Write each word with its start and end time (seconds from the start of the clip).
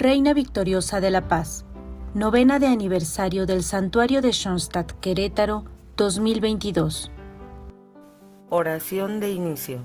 Reina 0.00 0.32
Victoriosa 0.32 1.00
de 1.00 1.10
la 1.10 1.26
Paz, 1.26 1.64
novena 2.14 2.60
de 2.60 2.68
aniversario 2.68 3.46
del 3.46 3.64
Santuario 3.64 4.22
de 4.22 4.32
Schoenstatt 4.32 4.92
Querétaro 5.00 5.64
2022. 5.96 7.10
Oración 8.48 9.18
de 9.18 9.32
inicio. 9.32 9.80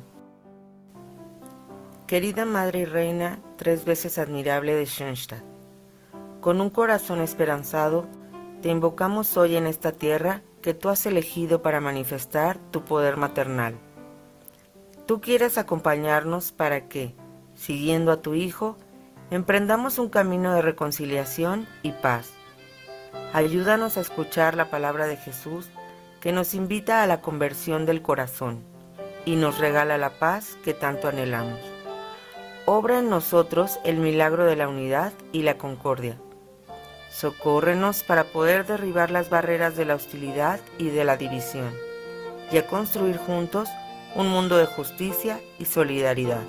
Querida 2.05 2.45
Madre 2.45 2.81
y 2.81 2.85
Reina, 2.85 3.39
tres 3.57 3.85
veces 3.85 4.19
admirable 4.19 4.75
de 4.75 4.85
Schoenstatt, 4.85 5.41
con 6.41 6.61
un 6.61 6.69
corazón 6.69 7.19
esperanzado, 7.19 8.05
te 8.61 8.69
invocamos 8.69 9.35
hoy 9.35 9.55
en 9.55 9.65
esta 9.65 9.93
tierra 9.93 10.43
que 10.61 10.75
tú 10.75 10.89
has 10.89 11.07
elegido 11.07 11.63
para 11.63 11.81
manifestar 11.81 12.59
tu 12.69 12.85
poder 12.85 13.17
maternal. 13.17 13.79
Tú 15.07 15.21
quieres 15.21 15.57
acompañarnos 15.57 16.51
para 16.51 16.87
que, 16.87 17.15
siguiendo 17.55 18.11
a 18.11 18.21
tu 18.21 18.35
Hijo, 18.35 18.77
emprendamos 19.33 19.97
un 19.97 20.09
camino 20.09 20.53
de 20.53 20.61
reconciliación 20.61 21.67
y 21.81 21.91
paz. 21.91 22.33
Ayúdanos 23.33 23.97
a 23.97 24.01
escuchar 24.01 24.53
la 24.53 24.69
palabra 24.69 25.07
de 25.07 25.17
Jesús 25.17 25.69
que 26.21 26.31
nos 26.31 26.53
invita 26.53 27.01
a 27.01 27.07
la 27.07 27.19
conversión 27.19 27.87
del 27.87 28.03
corazón 28.03 28.63
y 29.25 29.35
nos 29.35 29.57
regala 29.57 29.97
la 29.97 30.19
paz 30.19 30.55
que 30.63 30.75
tanto 30.75 31.07
anhelamos. 31.07 31.59
Obra 32.67 32.99
en 32.99 33.09
nosotros 33.09 33.79
el 33.83 33.97
milagro 33.97 34.45
de 34.45 34.55
la 34.55 34.69
unidad 34.69 35.13
y 35.31 35.41
la 35.41 35.57
concordia. 35.57 36.15
Socórrenos 37.09 38.03
para 38.03 38.25
poder 38.25 38.67
derribar 38.67 39.09
las 39.09 39.31
barreras 39.31 39.75
de 39.75 39.85
la 39.85 39.95
hostilidad 39.95 40.59
y 40.77 40.89
de 40.89 41.05
la 41.05 41.17
división 41.17 41.73
y 42.51 42.57
a 42.57 42.67
construir 42.67 43.17
juntos 43.17 43.67
un 44.13 44.27
mundo 44.27 44.57
de 44.57 44.67
justicia 44.67 45.41
y 45.57 45.65
solidaridad. 45.65 46.43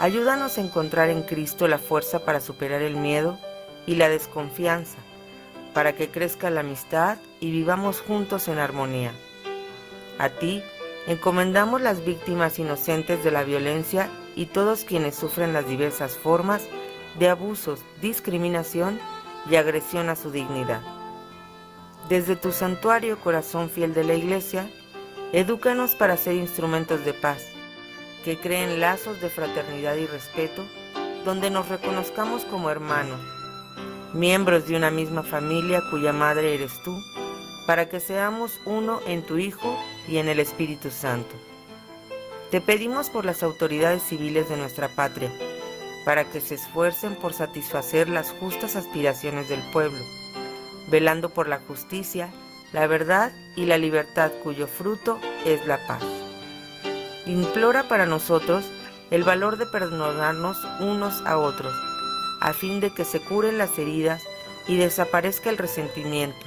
Ayúdanos 0.00 0.56
a 0.56 0.62
encontrar 0.62 1.10
en 1.10 1.20
Cristo 1.20 1.68
la 1.68 1.76
fuerza 1.76 2.20
para 2.20 2.40
superar 2.40 2.80
el 2.80 2.96
miedo 2.96 3.38
y 3.84 3.96
la 3.96 4.08
desconfianza, 4.08 4.96
para 5.74 5.94
que 5.94 6.08
crezca 6.08 6.48
la 6.48 6.60
amistad 6.60 7.18
y 7.38 7.50
vivamos 7.50 8.00
juntos 8.00 8.48
en 8.48 8.58
armonía. 8.58 9.12
A 10.18 10.30
ti 10.30 10.62
encomendamos 11.06 11.82
las 11.82 12.02
víctimas 12.02 12.58
inocentes 12.58 13.22
de 13.22 13.30
la 13.30 13.44
violencia 13.44 14.08
y 14.36 14.46
todos 14.46 14.84
quienes 14.84 15.16
sufren 15.16 15.52
las 15.52 15.68
diversas 15.68 16.16
formas 16.16 16.62
de 17.18 17.28
abusos, 17.28 17.80
discriminación 18.00 18.98
y 19.50 19.56
agresión 19.56 20.08
a 20.08 20.16
su 20.16 20.30
dignidad. 20.30 20.80
Desde 22.08 22.36
tu 22.36 22.52
santuario 22.52 23.20
corazón 23.20 23.68
fiel 23.68 23.92
de 23.92 24.04
la 24.04 24.14
Iglesia, 24.14 24.66
edúcanos 25.34 25.94
para 25.94 26.16
ser 26.16 26.36
instrumentos 26.36 27.04
de 27.04 27.12
paz 27.12 27.49
que 28.24 28.38
creen 28.38 28.80
lazos 28.80 29.20
de 29.20 29.30
fraternidad 29.30 29.96
y 29.96 30.06
respeto, 30.06 30.64
donde 31.24 31.50
nos 31.50 31.68
reconozcamos 31.68 32.44
como 32.44 32.70
hermanos, 32.70 33.20
miembros 34.12 34.66
de 34.66 34.76
una 34.76 34.90
misma 34.90 35.22
familia 35.22 35.82
cuya 35.90 36.12
madre 36.12 36.54
eres 36.54 36.72
tú, 36.82 36.96
para 37.66 37.88
que 37.88 38.00
seamos 38.00 38.60
uno 38.64 39.00
en 39.06 39.22
tu 39.22 39.38
Hijo 39.38 39.78
y 40.08 40.18
en 40.18 40.28
el 40.28 40.40
Espíritu 40.40 40.90
Santo. 40.90 41.34
Te 42.50 42.60
pedimos 42.60 43.10
por 43.10 43.24
las 43.24 43.42
autoridades 43.42 44.02
civiles 44.02 44.48
de 44.48 44.56
nuestra 44.56 44.88
patria, 44.88 45.30
para 46.04 46.24
que 46.24 46.40
se 46.40 46.56
esfuercen 46.56 47.14
por 47.14 47.32
satisfacer 47.32 48.08
las 48.08 48.30
justas 48.32 48.74
aspiraciones 48.74 49.48
del 49.48 49.60
pueblo, 49.72 50.00
velando 50.90 51.30
por 51.30 51.48
la 51.48 51.60
justicia, 51.60 52.32
la 52.72 52.86
verdad 52.86 53.32
y 53.56 53.66
la 53.66 53.78
libertad 53.78 54.32
cuyo 54.42 54.66
fruto 54.66 55.20
es 55.44 55.64
la 55.66 55.86
paz 55.86 56.19
implora 57.26 57.88
para 57.88 58.06
nosotros 58.06 58.64
el 59.10 59.24
valor 59.24 59.58
de 59.58 59.66
perdonarnos 59.66 60.56
unos 60.80 61.20
a 61.26 61.38
otros, 61.38 61.74
a 62.40 62.52
fin 62.52 62.80
de 62.80 62.94
que 62.94 63.04
se 63.04 63.20
curen 63.20 63.58
las 63.58 63.78
heridas 63.78 64.22
y 64.68 64.76
desaparezca 64.76 65.50
el 65.50 65.58
resentimiento, 65.58 66.46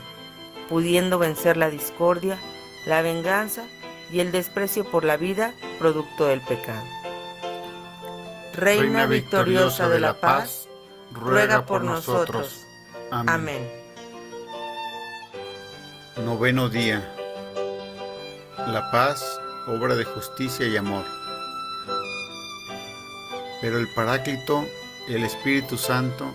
pudiendo 0.69 1.19
vencer 1.19 1.57
la 1.57 1.69
discordia, 1.69 2.37
la 2.85 3.01
venganza 3.01 3.63
y 4.11 4.19
el 4.19 4.31
desprecio 4.31 4.85
por 4.85 5.03
la 5.03 5.17
vida 5.17 5.53
producto 5.79 6.25
del 6.25 6.41
pecado. 6.41 6.85
Reina, 8.55 9.07
victoriosa 9.07 9.89
de 9.89 9.99
la 9.99 10.19
paz, 10.19 10.69
ruega 11.11 11.65
por 11.65 11.83
nosotros. 11.83 12.65
Amén. 13.11 13.69
Noveno 16.23 16.69
día. 16.69 17.09
La 18.67 18.91
paz 18.91 19.41
obra 19.67 19.95
de 19.95 20.05
justicia 20.05 20.67
y 20.67 20.77
amor. 20.77 21.05
Pero 23.61 23.79
el 23.79 23.87
Paráclito, 23.93 24.65
el 25.07 25.23
Espíritu 25.23 25.77
Santo, 25.77 26.33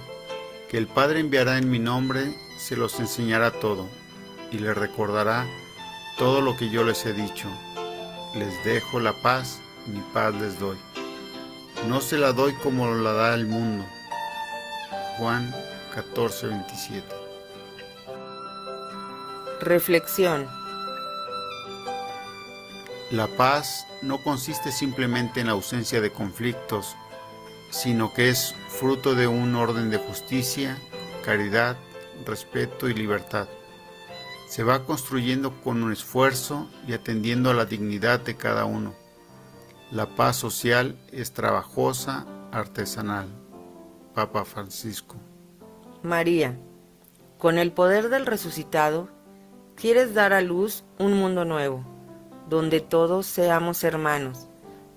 que 0.71 0.79
el 0.79 0.87
Padre 0.87 1.21
enviará 1.21 1.59
en 1.59 1.71
mi 1.71 1.79
nombre, 1.79 2.35
se 2.59 2.77
los 2.77 2.99
enseñará 3.01 3.51
todo 3.51 3.89
y 4.51 4.59
les 4.59 4.77
recordará 4.77 5.47
todo 6.17 6.41
lo 6.41 6.57
que 6.57 6.71
yo 6.71 6.85
les 6.85 7.05
he 7.07 7.13
dicho. 7.13 7.49
Les 8.35 8.65
dejo 8.65 9.01
la 9.01 9.13
paz, 9.23 9.61
mi 9.87 10.01
paz 10.13 10.35
les 10.35 10.59
doy. 10.59 10.77
No 11.87 12.01
se 12.01 12.19
la 12.19 12.33
doy 12.33 12.53
como 12.55 12.93
la 12.95 13.13
da 13.13 13.35
el 13.35 13.47
mundo. 13.47 13.87
Juan 15.19 15.55
14, 15.95 16.47
27. 16.49 17.07
Reflexión 19.61 20.58
la 23.11 23.27
paz 23.27 23.87
no 24.03 24.19
consiste 24.19 24.71
simplemente 24.71 25.41
en 25.41 25.47
la 25.47 25.55
ausencia 25.55 26.03
de 26.03 26.13
conflictos, 26.13 26.95
sino 27.71 28.13
que 28.13 28.29
es 28.29 28.55
fruto 28.69 29.15
de 29.15 29.27
un 29.27 29.55
orden 29.55 29.89
de 29.89 29.97
justicia, 29.97 30.77
caridad, 31.25 31.79
respeto 32.27 32.87
y 32.87 32.93
libertad. 32.95 33.49
Se 34.47 34.63
va 34.63 34.85
construyendo 34.85 35.59
con 35.63 35.83
un 35.83 35.93
esfuerzo 35.93 36.69
y 36.87 36.93
atendiendo 36.93 37.51
a 37.51 37.55
la 37.55 37.65
dignidad 37.65 38.21
de 38.21 38.37
cada 38.37 38.67
uno. 38.67 38.95
La 39.91 40.15
paz 40.15 40.37
social 40.37 40.99
es 41.11 41.33
trabajosa, 41.33 42.27
artesanal. 42.53 43.29
Papa 44.15 44.45
Francisco. 44.45 45.17
María, 46.03 46.59
con 47.39 47.57
el 47.57 47.73
poder 47.73 48.11
del 48.11 48.27
resucitado, 48.27 49.09
quieres 49.77 50.13
dar 50.13 50.35
a 50.35 50.43
luz 50.43 50.85
un 50.99 51.15
mundo 51.15 51.47
nuevo 51.47 51.98
donde 52.49 52.81
todos 52.81 53.27
seamos 53.27 53.85
hermanos, 53.85 54.49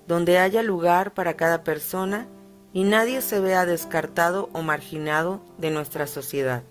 donde 0.06 0.38
haya 0.38 0.62
lugar 0.62 1.12
para 1.14 1.34
cada 1.34 1.62
persona 1.62 2.26
y 2.72 2.84
nadie 2.84 3.20
se 3.20 3.40
vea 3.40 3.66
descartado 3.66 4.48
o 4.52 4.62
marginado 4.62 5.42
de 5.58 5.70
nuestra 5.70 6.06
sociedad, 6.06 6.62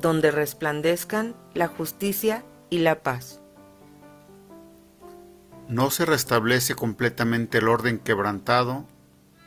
donde 0.00 0.30
resplandezcan 0.30 1.34
la 1.54 1.68
justicia 1.68 2.44
y 2.70 2.78
la 2.78 3.02
paz. 3.02 3.40
No 5.68 5.90
se 5.90 6.06
restablece 6.06 6.74
completamente 6.74 7.58
el 7.58 7.68
orden 7.68 7.98
quebrantado, 7.98 8.84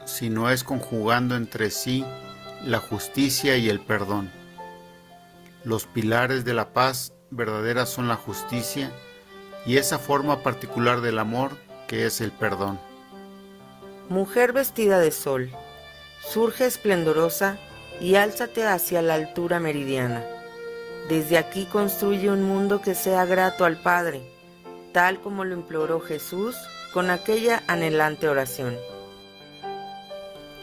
sino 0.06 0.50
es 0.50 0.64
conjugando 0.64 1.36
entre 1.36 1.72
sí 1.72 2.06
la 2.64 2.80
justicia 2.80 3.58
y 3.58 3.70
el 3.70 3.80
perdón. 3.80 4.32
Los 5.64 5.86
pilares 5.86 6.46
de 6.46 6.54
la 6.54 6.74
paz 6.74 7.14
verdadera 7.32 7.88
son 7.88 8.08
la 8.08 8.16
justicia 8.16 8.92
y 9.66 9.78
esa 9.78 10.00
forma 10.00 10.44
particular 10.44 11.02
del 11.02 11.20
amor 11.20 11.52
que 11.88 12.06
es 12.06 12.22
el 12.22 12.32
perdón. 12.32 12.80
Mujer 14.10 14.54
vestida 14.54 15.00
de 15.00 15.12
sol, 15.12 15.52
surge 16.22 16.66
esplendorosa 16.66 17.58
y 18.00 18.16
álzate 18.16 18.66
hacia 18.66 19.02
la 19.02 19.16
altura 19.16 19.60
meridiana. 19.60 20.24
Desde 21.10 21.38
aquí 21.38 21.66
construye 21.66 22.30
un 22.30 22.44
mundo 22.44 22.82
que 22.82 22.96
sea 22.96 23.26
grato 23.26 23.66
al 23.66 23.78
Padre, 23.78 24.22
tal 24.92 25.20
como 25.20 25.44
lo 25.44 25.54
imploró 25.54 26.00
Jesús 26.00 26.56
con 26.94 27.10
aquella 27.10 27.64
anhelante 27.68 28.28
oración. 28.28 28.78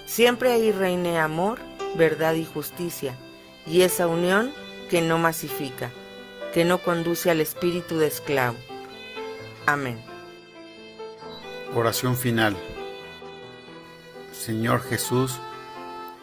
Siempre 0.07 0.53
ahí 0.53 0.73
reine 0.73 1.19
amor, 1.19 1.59
verdad 1.97 2.35
y 2.35 2.45
justicia, 2.45 3.15
y 3.67 3.83
esa 3.83 4.07
unión 4.07 4.53
que 4.91 5.01
no 5.01 5.19
masifica, 5.19 5.91
que 6.53 6.65
no 6.65 6.79
conduce 6.79 7.31
al 7.31 7.41
espíritu 7.41 7.99
de 7.99 8.09
esclavo. 8.09 8.57
Amén. 9.67 10.03
Oración 11.75 12.17
final. 12.17 12.57
Señor 14.33 14.83
Jesús, 14.83 15.39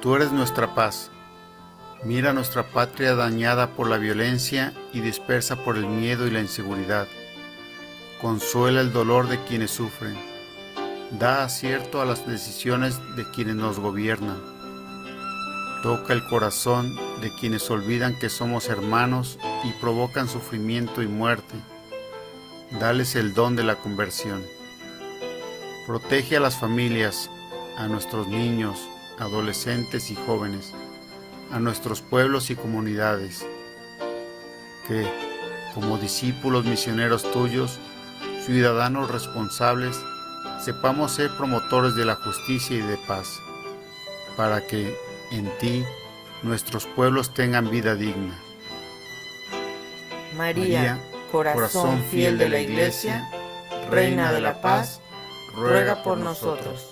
tú 0.01 0.15
eres 0.15 0.33
nuestra 0.33 0.75
paz. 0.75 1.09
Mira 2.03 2.33
nuestra 2.33 2.63
patria 2.63 3.15
dañada 3.15 3.71
por 3.71 3.89
la 3.89 3.97
violencia 3.97 4.73
y 4.93 4.99
dispersa 4.99 5.63
por 5.63 5.77
el 5.77 5.87
miedo 5.87 6.27
y 6.27 6.31
la 6.31 6.41
inseguridad. 6.41 7.07
Consuela 8.21 8.81
el 8.81 8.91
dolor 8.91 9.29
de 9.29 9.41
quienes 9.45 9.71
sufren. 9.71 10.17
Da 11.11 11.45
acierto 11.45 12.01
a 12.01 12.05
las 12.05 12.27
decisiones 12.27 12.99
de 13.15 13.29
quienes 13.31 13.55
nos 13.55 13.79
gobiernan. 13.79 14.37
Toca 15.81 16.11
el 16.11 16.25
corazón 16.25 16.93
de 17.21 17.33
quienes 17.39 17.71
olvidan 17.71 18.19
que 18.19 18.29
somos 18.29 18.67
hermanos 18.67 19.39
y 19.63 19.71
provocan 19.79 20.27
sufrimiento 20.27 21.01
y 21.01 21.07
muerte 21.07 21.55
dales 22.71 23.15
el 23.15 23.33
don 23.33 23.55
de 23.55 23.63
la 23.63 23.75
conversión. 23.75 24.45
Protege 25.87 26.37
a 26.37 26.39
las 26.39 26.55
familias, 26.55 27.29
a 27.77 27.87
nuestros 27.87 28.27
niños, 28.27 28.77
adolescentes 29.17 30.11
y 30.11 30.15
jóvenes, 30.15 30.73
a 31.51 31.59
nuestros 31.59 32.01
pueblos 32.01 32.49
y 32.51 32.55
comunidades, 32.55 33.45
que, 34.87 35.07
como 35.73 35.97
discípulos 35.97 36.65
misioneros 36.65 37.29
tuyos, 37.31 37.79
ciudadanos 38.45 39.09
responsables, 39.09 39.99
sepamos 40.63 41.13
ser 41.13 41.31
promotores 41.37 41.95
de 41.95 42.05
la 42.05 42.15
justicia 42.15 42.77
y 42.77 42.81
de 42.81 42.97
paz, 43.07 43.39
para 44.37 44.65
que 44.65 44.95
en 45.31 45.49
ti 45.57 45.83
nuestros 46.43 46.85
pueblos 46.85 47.33
tengan 47.33 47.69
vida 47.69 47.95
digna. 47.95 48.39
María, 50.37 50.99
corazón 51.31 52.03
fiel 52.11 52.37
de 52.37 52.49
la 52.49 52.59
Iglesia, 52.59 53.29
Reina 53.89 54.31
de 54.31 54.41
la 54.41 54.61
Paz, 54.61 55.01
ruega 55.55 56.03
por 56.03 56.17
nosotros. 56.17 56.88